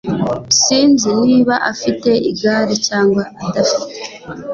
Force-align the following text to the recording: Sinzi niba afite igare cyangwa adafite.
Sinzi 0.61 1.09
niba 1.23 1.55
afite 1.71 2.09
igare 2.29 2.73
cyangwa 2.87 3.23
adafite. 3.45 3.95